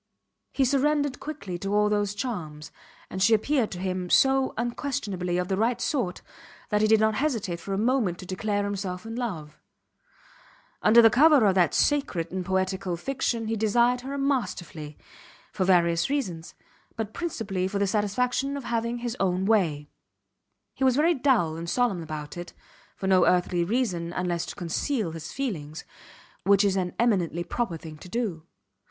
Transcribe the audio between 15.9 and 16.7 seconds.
reasons;